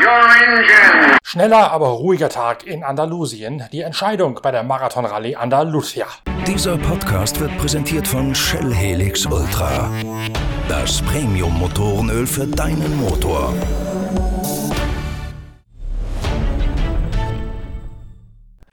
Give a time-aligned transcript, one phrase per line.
[0.00, 1.16] your engine.
[1.22, 3.64] Schneller, aber ruhiger Tag in Andalusien.
[3.72, 6.06] Die Entscheidung bei der Marathonrallye Andalusia.
[6.46, 9.90] Dieser Podcast wird präsentiert von Shell Helix Ultra.
[10.68, 13.52] Das Premium-Motorenöl für deinen Motor.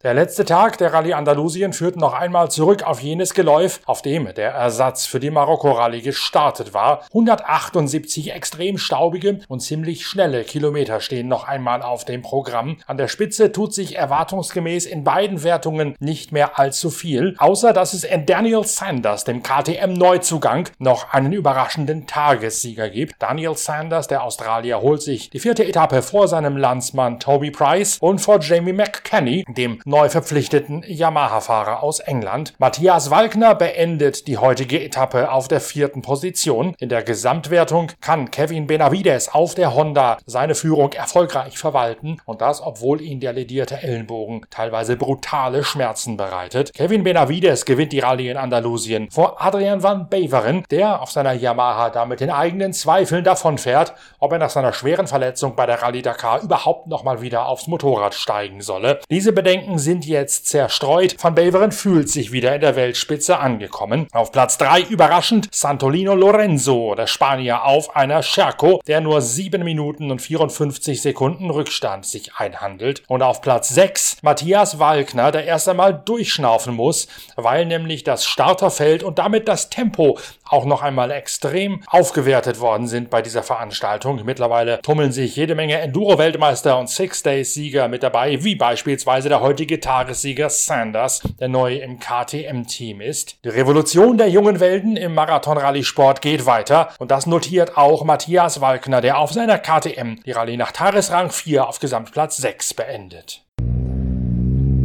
[0.04, 4.32] Der letzte Tag der Rallye Andalusien führt noch einmal zurück auf jenes Geläuf, auf dem
[4.36, 7.02] der Ersatz für die Marokko-Rallye gestartet war.
[7.08, 12.78] 178 extrem staubige und ziemlich schnelle Kilometer stehen noch einmal auf dem Programm.
[12.86, 17.96] An der Spitze tut sich erwartungsgemäß in beiden Wertungen nicht mehr allzu viel, außer dass
[17.96, 23.16] es in Daniel Sanders, dem KTM-Neuzugang, noch einen überraschenden Tagessieger gibt.
[23.18, 28.20] Daniel Sanders, der Australier, holt sich die vierte Etappe vor seinem Landsmann Toby Price und
[28.20, 32.54] vor Jamie McKenny, dem neu verpflichteten Yamaha-Fahrer aus England.
[32.58, 36.76] Matthias Walkner beendet die heutige Etappe auf der vierten Position.
[36.78, 42.62] In der Gesamtwertung kann Kevin Benavides auf der Honda seine Führung erfolgreich verwalten und das,
[42.62, 46.74] obwohl ihn der ledierte Ellenbogen teilweise brutale Schmerzen bereitet.
[46.74, 51.92] Kevin Benavides gewinnt die Rallye in Andalusien vor Adrian van Beveren, der auf seiner Yamaha
[51.92, 56.42] damit den eigenen Zweifeln davonfährt, ob er nach seiner schweren Verletzung bei der Rallye Dakar
[56.42, 59.00] überhaupt nochmal wieder aufs Motorrad steigen solle.
[59.10, 61.16] Diese Bedenken sind jetzt zerstreut.
[61.22, 64.08] Van Beveren fühlt sich wieder in der Weltspitze angekommen.
[64.12, 70.12] Auf Platz 3 überraschend Santolino Lorenzo, der Spanier auf einer Scherco, der nur 7 Minuten
[70.12, 73.04] und 54 Sekunden Rückstand sich einhandelt.
[73.08, 79.04] Und auf Platz 6 Matthias Walkner, der erst einmal durchschnaufen muss, weil nämlich das Starterfeld
[79.04, 80.18] und damit das Tempo
[80.50, 84.22] auch noch einmal extrem aufgewertet worden sind bei dieser Veranstaltung.
[84.24, 90.50] Mittlerweile tummeln sich jede Menge Enduro-Weltmeister und Six-Days-Sieger mit dabei, wie beispielsweise der heutige Tagessieger
[90.50, 93.44] Sanders, der neu im KTM-Team ist.
[93.44, 99.02] Die Revolution der jungen Welten im Marathon-Rallye-Sport geht weiter und das notiert auch Matthias Walkner,
[99.02, 103.44] der auf seiner KTM die Rallye nach Tagesrang 4 auf Gesamtplatz 6 beendet.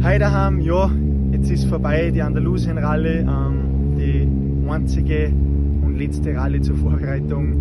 [0.03, 0.91] Hi daheim, ja,
[1.31, 7.55] jetzt ist vorbei die Andalusien-Rallye, ähm, die einzige und letzte Rallye zur Vorbereitung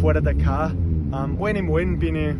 [0.00, 0.72] vor der Dakar.
[0.72, 2.34] Ähm, allen im Allen bin ich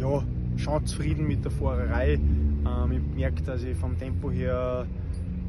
[0.00, 0.22] ja,
[0.56, 2.14] schon zufrieden mit der Fahrerei.
[2.14, 4.86] Ähm, ich merke, dass ich vom Tempo her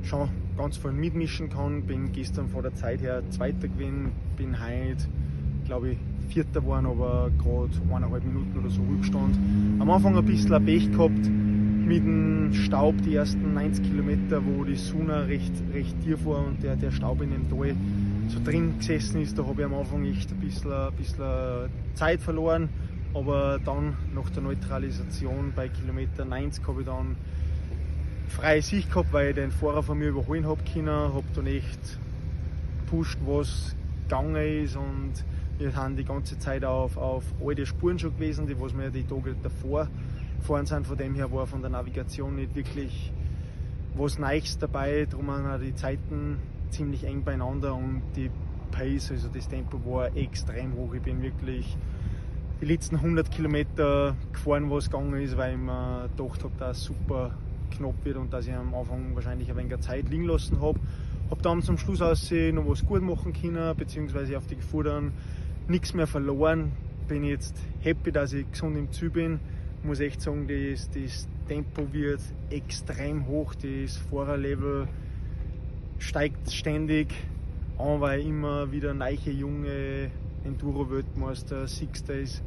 [0.04, 1.84] schon ganz voll mitmischen kann.
[1.84, 5.08] Bin gestern vor der Zeit her Zweiter gewesen, bin heute,
[5.66, 5.98] glaube ich,
[6.30, 9.38] Vierter geworden, aber gerade eineinhalb Minuten oder so Rückstand.
[9.80, 11.30] Am Anfang ein bisschen ein Pech gehabt
[11.88, 16.62] mit dem Staub, die ersten 90 Kilometer, wo die Sonne recht, recht tief war und
[16.62, 17.76] der, der Staub in dem Tal
[18.28, 22.20] so drin gesessen ist, da habe ich am Anfang echt ein bisschen, ein bisschen Zeit
[22.20, 22.68] verloren.
[23.18, 27.16] Aber dann nach der Neutralisation bei Kilometer 90 habe ich dann
[28.30, 31.98] freie Sicht gehabt, weil ich den Fahrer von mir überholen habe können, habe dann echt
[32.82, 35.14] gepusht, was gegangen ist und
[35.58, 39.04] wir sind die ganze Zeit auf, auf alte Spuren schon gewesen, die was wir die
[39.04, 39.88] Tage davor
[40.40, 40.86] gefahren sind.
[40.86, 43.12] Von dem her war von der Navigation nicht wirklich
[43.96, 45.08] was Neues dabei.
[45.10, 46.38] Darum waren die Zeiten
[46.70, 48.30] ziemlich eng beieinander und die
[48.70, 50.94] Pace, also das Tempo war extrem hoch.
[50.94, 51.76] Ich bin wirklich
[52.62, 56.84] die letzten 100 Kilometer gefahren, was gegangen ist, weil ich mir gedacht habe, dass es
[56.86, 57.32] super
[57.72, 60.80] knapp wird und dass ich am Anfang wahrscheinlich ein wenig Zeit liegen lassen habe.
[61.30, 65.12] Habe dann zum Schluss aus noch was gut machen können, beziehungsweise auf die Gefahr dann
[65.68, 66.72] nichts mehr verloren.
[67.08, 69.40] Bin jetzt happy, dass ich gesund im Ziel bin.
[69.84, 74.88] Muss echt sagen, das, das Tempo wird extrem hoch, das Fahrerlevel
[76.00, 77.14] steigt ständig
[77.78, 80.10] an, weil immer wieder neue junge
[80.44, 82.44] Enduro-Weltmeister, Six Days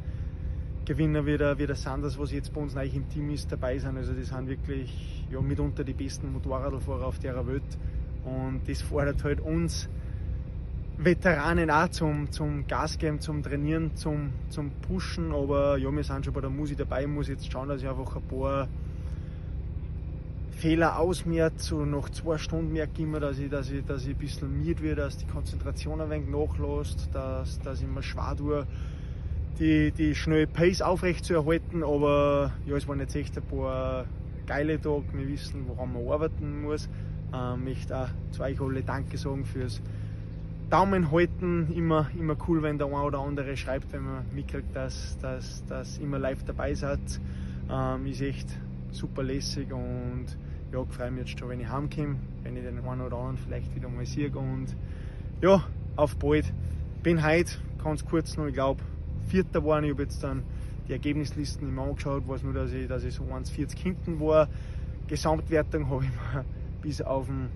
[0.85, 3.77] Gewinner wie der, wie der Sanders, was jetzt bei uns neu im Team ist, dabei
[3.77, 3.97] sind.
[3.97, 7.63] Also die sind wirklich ja, mitunter die besten Motorradfahrer auf der Welt.
[8.25, 9.87] Und das fordert halt uns
[10.97, 15.31] Veteranen auch zum, zum Gas geben, zum Trainieren, zum, zum Pushen.
[15.31, 17.03] Aber ja, wir sind schon bei der Musik dabei.
[17.03, 18.67] Ich muss jetzt schauen, dass ich einfach ein paar
[20.61, 21.63] Fehler ausmerzt.
[21.63, 24.63] So nach zwei Stunden merke ich immer, dass ich, dass ich, dass ich ein bisschen
[24.63, 28.67] müde werde, dass die Konzentration ein wenig nachlässt, dass, dass ich mir schwer tue,
[29.59, 31.83] die, die schnelle Pace aufrecht zu erhalten.
[31.83, 34.05] Aber ja, es waren jetzt echt ein paar
[34.45, 35.03] geile Tage.
[35.13, 36.87] Wir wissen, woran man arbeiten muss.
[37.33, 39.81] Ähm, ich möchte auch zu euch alle Danke sagen fürs
[40.69, 41.73] Daumen halten.
[41.73, 45.97] Immer, immer cool, wenn der eine oder andere schreibt, wenn man mitkriegt, dass, dass, dass
[45.97, 46.99] immer live dabei seid.
[47.67, 48.49] Ähm, ist echt
[48.91, 50.27] super lässig und
[50.71, 53.75] ja, freue mich jetzt schon, wenn ich heimkomme, wenn ich den einen oder anderen vielleicht
[53.75, 54.31] wieder mal sehe.
[54.31, 54.75] Und
[55.41, 55.63] ja,
[55.95, 56.51] auf bald.
[57.03, 57.53] Bin heute
[57.83, 58.81] ganz kurz noch, ich glaube,
[59.27, 59.85] Vierter geworden.
[59.85, 60.43] Ich habe jetzt dann
[60.87, 64.47] die Ergebnislisten immer angeschaut, weiß nur, dass ich, dass ich so 1,40 hinten war.
[65.07, 66.45] Gesamtwertung habe ich mir
[66.81, 67.49] bis auf den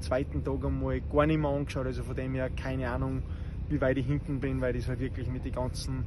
[0.00, 1.86] zweiten Tag einmal gar nicht mehr angeschaut.
[1.86, 3.22] Also von dem her keine Ahnung,
[3.68, 6.04] wie weit ich hinten bin, weil das halt wirklich mit den ganzen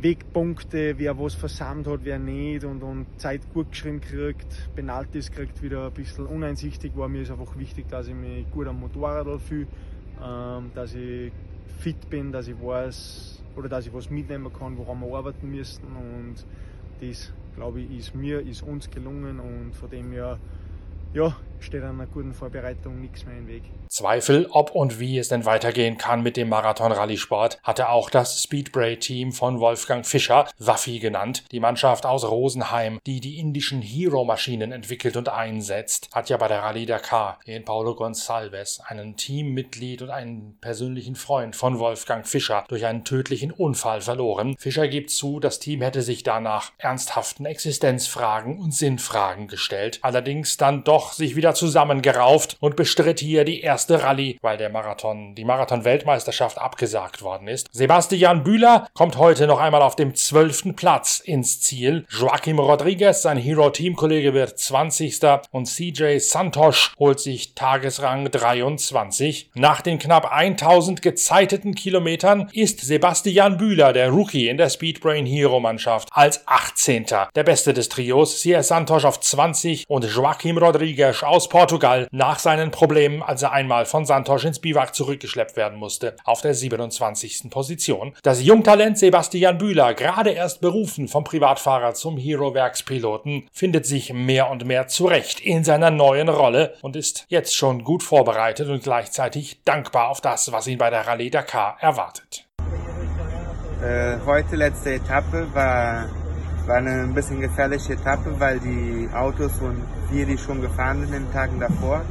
[0.00, 5.62] Wegpunkte, wer was versammelt hat, wer nicht und, und Zeit gut geschrieben kriegt, Penalties kriegt,
[5.62, 7.08] wieder ein bisschen uneinsichtig war.
[7.08, 9.66] Mir ist einfach wichtig, dass ich mich gut am Motorrad fühle,
[10.24, 11.32] ähm, dass ich
[11.78, 15.84] fit bin, dass ich weiß oder dass ich was mitnehmen kann, woran wir arbeiten müssen
[15.84, 16.46] und
[17.00, 20.38] das, glaube ich, ist mir, ist uns gelungen und von dem her
[21.14, 23.62] ja, steht einer guten Vorbereitung nichts mehr im Weg.
[23.88, 29.32] Zweifel, ob und wie es denn weitergehen kann mit dem Marathon-Rallye-Sport, hatte auch das Speedbray-Team
[29.32, 31.44] von Wolfgang Fischer, Waffi genannt.
[31.50, 36.62] Die Mannschaft aus Rosenheim, die die indischen Hero-Maschinen entwickelt und einsetzt, hat ja bei der
[36.62, 42.86] Rallye Dakar in Paulo Gonçalves einen Teammitglied und einen persönlichen Freund von Wolfgang Fischer durch
[42.86, 44.56] einen tödlichen Unfall verloren.
[44.58, 50.84] Fischer gibt zu, das Team hätte sich danach ernsthaften Existenzfragen und Sinnfragen gestellt, allerdings dann
[50.84, 56.58] doch sich wieder zusammengerauft und bestritt hier die erste Rallye, weil der Marathon, die Marathon-Weltmeisterschaft
[56.58, 57.68] abgesagt worden ist.
[57.72, 62.06] Sebastian Bühler kommt heute noch einmal auf dem zwölften Platz ins Ziel.
[62.10, 65.20] Joaquim Rodriguez, sein Hero-Teamkollege, wird 20.
[65.50, 69.50] und CJ Santosh holt sich Tagesrang 23.
[69.54, 76.08] Nach den knapp 1000 gezeiteten Kilometern ist Sebastian Bühler, der Rookie in der Speedbrain Hero-Mannschaft,
[76.12, 77.06] als 18.
[77.34, 78.40] der beste des Trios.
[78.40, 83.68] CJ Santosh auf 20 und Joaquim Rodriguez aus Portugal nach seinen Problemen, als er ein
[83.68, 87.50] einmal von Santosch ins Biwak zurückgeschleppt werden musste, auf der 27.
[87.50, 88.14] Position.
[88.22, 94.64] Das Jungtalent Sebastian Bühler, gerade erst berufen vom Privatfahrer zum Hero-Werkspiloten, findet sich mehr und
[94.64, 100.08] mehr zurecht in seiner neuen Rolle und ist jetzt schon gut vorbereitet und gleichzeitig dankbar
[100.08, 102.46] auf das, was ihn bei der Rallye Dakar erwartet.
[103.84, 106.08] Äh, heute letzte Etappe war,
[106.68, 111.14] war eine ein bisschen gefährliche Etappe, weil die Autos und wir, die schon gefahren sind
[111.14, 112.02] in den Tagen davor,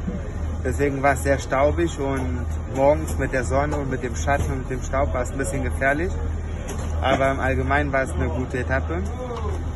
[0.67, 2.45] Deswegen war es sehr staubig und
[2.75, 5.63] morgens mit der Sonne und mit dem Schatten und dem Staub war es ein bisschen
[5.63, 6.11] gefährlich.
[7.01, 9.01] Aber im Allgemeinen war es eine gute Etappe.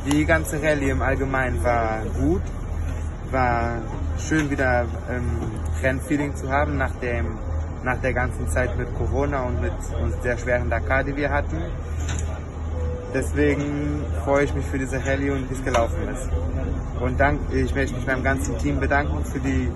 [0.05, 2.41] Die ganze Rallye im Allgemeinen war gut.
[3.29, 3.77] War
[4.17, 5.29] schön wieder ähm,
[5.81, 7.37] Rennfeeling zu haben nach, dem,
[7.83, 11.57] nach der ganzen Zeit mit Corona und mit uns der schweren Dakar, die wir hatten.
[13.13, 16.29] Deswegen freue ich mich für diese Rallye und wie es gelaufen ist.
[17.01, 19.69] Und dank, ich möchte mich beim ganzen Team bedanken für die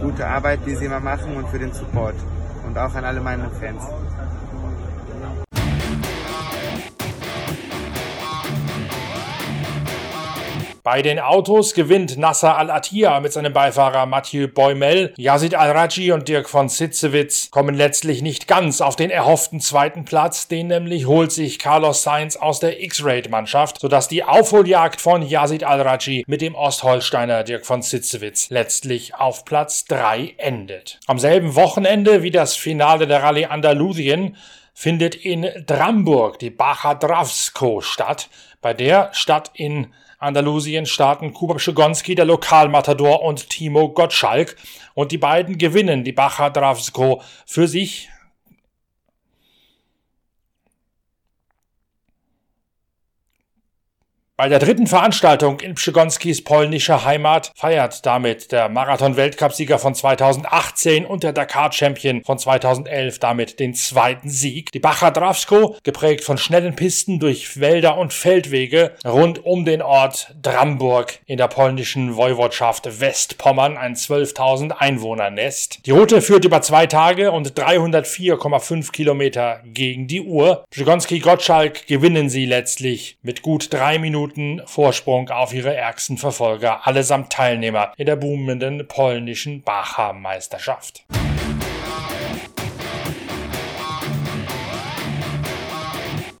[0.00, 2.14] gute Arbeit, die sie immer machen und für den Support.
[2.66, 3.82] Und auch an alle meine Fans.
[10.86, 15.12] Bei den Autos gewinnt Nasser Al-Attiyah mit seinem Beifahrer Mathieu Boymel.
[15.16, 20.46] Yazid Al-Raji und Dirk von Sitzewitz kommen letztlich nicht ganz auf den erhofften zweiten Platz.
[20.46, 26.22] Den nämlich holt sich Carlos Sainz aus der X-Raid-Mannschaft, sodass die Aufholjagd von Yazid Al-Raji
[26.28, 31.00] mit dem Ostholsteiner Dirk von Sitzewitz letztlich auf Platz 3 endet.
[31.08, 34.36] Am selben Wochenende wie das Finale der Rallye Andalusien
[34.72, 38.28] findet in Dramburg die Baja Dravsko statt,
[38.60, 44.56] bei der Stadt in Andalusien starten Kuba Schigonski, der Lokalmatador und Timo Gottschalk.
[44.94, 46.04] Und die beiden gewinnen.
[46.04, 48.08] Die Bacha Dravsko für sich
[54.38, 61.22] Bei der dritten Veranstaltung in Pschigonskis polnischer Heimat feiert damit der Marathon-Weltcupsieger von 2018 und
[61.22, 64.72] der Dakar-Champion von 2011 damit den zweiten Sieg.
[64.72, 70.34] Die Bacha Dravsko, geprägt von schnellen Pisten durch Wälder und Feldwege rund um den Ort
[70.42, 75.86] Dramburg in der polnischen Woiwodschaft Westpommern, ein 12.000 Einwohner-Nest.
[75.86, 80.66] Die Route führt über zwei Tage und 304,5 Kilometer gegen die Uhr.
[80.72, 87.32] Pschigonski-Gottschalk gewinnen sie letztlich mit gut drei Minuten Minuten Vorsprung auf ihre ärgsten Verfolger, allesamt
[87.32, 91.04] Teilnehmer in der boomenden polnischen Bacha-Meisterschaft.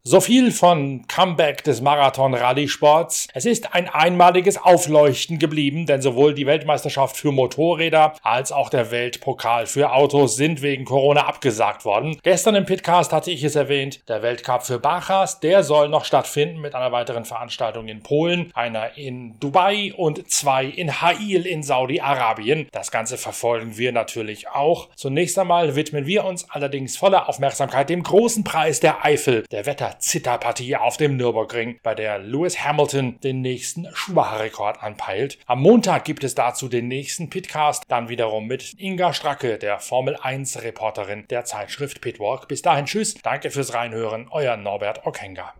[0.08, 3.26] So viel von Comeback des Marathon-Rallye-Sports.
[3.34, 8.92] Es ist ein einmaliges Aufleuchten geblieben, denn sowohl die Weltmeisterschaft für Motorräder als auch der
[8.92, 12.20] Weltpokal für Autos sind wegen Corona abgesagt worden.
[12.22, 16.60] Gestern im Pitcast hatte ich es erwähnt, der Weltcup für Bachas, der soll noch stattfinden
[16.60, 22.68] mit einer weiteren Veranstaltung in Polen, einer in Dubai und zwei in Hail in Saudi-Arabien.
[22.70, 24.88] Das Ganze verfolgen wir natürlich auch.
[24.94, 29.95] Zunächst einmal widmen wir uns allerdings voller Aufmerksamkeit dem großen Preis der Eifel, der Wetter
[29.98, 35.38] Zitterpartie auf dem Nürburgring, bei der Lewis Hamilton den nächsten Schumacher-Rekord anpeilt.
[35.46, 40.16] Am Montag gibt es dazu den nächsten Pitcast, dann wiederum mit Inga Stracke, der Formel
[40.20, 42.48] 1 Reporterin der Zeitschrift Pitwalk.
[42.48, 45.54] Bis dahin tschüss, danke fürs Reinhören, euer Norbert Okenga.